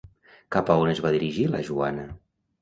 Cap 0.55 0.71
a 0.71 0.77
on 0.83 0.93
es 0.93 1.01
va 1.07 1.11
dirigir 1.17 1.45
la 1.57 1.61
Joana? 1.69 2.09